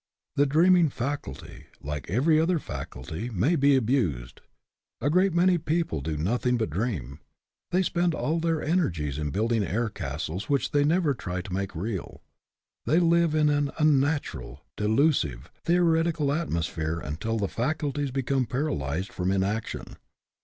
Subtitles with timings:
[0.35, 4.41] The dreaming faculty, like every other faculty, may be abused.
[4.99, 7.19] A great many people do nothing but dream.
[7.69, 11.75] They spend all their energies in building air castles which they never try to make
[11.75, 12.23] real;
[12.87, 19.31] they live in an un natural, delusive, theoretical atmosphere until the faculties become paralyzed from
[19.31, 19.97] inaction.